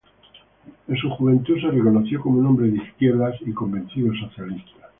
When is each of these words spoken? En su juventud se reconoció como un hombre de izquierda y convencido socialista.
En 0.87 0.97
su 0.97 1.11
juventud 1.11 1.61
se 1.61 1.69
reconoció 1.69 2.19
como 2.21 2.39
un 2.39 2.47
hombre 2.47 2.69
de 2.69 2.77
izquierda 2.83 3.35
y 3.45 3.53
convencido 3.53 4.11
socialista. 4.15 4.87